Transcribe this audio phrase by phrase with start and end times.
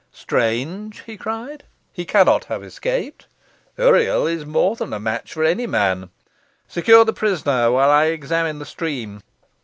[0.11, 1.63] "Strange!" he cried.
[1.93, 3.27] "He cannot have escaped.
[3.77, 6.09] Uriel is more than a match for any man.
[6.67, 9.21] Secure the prisoner while I examine the stream."